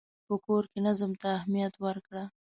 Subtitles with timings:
[0.27, 2.23] په کور کې نظم ته اهمیت ورکړه.